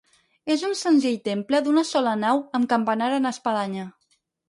[0.55, 3.91] És un senzill temple d'una sola nau amb campanar en espadanya.